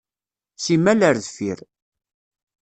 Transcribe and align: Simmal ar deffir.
Simmal 0.63 1.01
ar 1.07 1.17
deffir. 1.21 1.59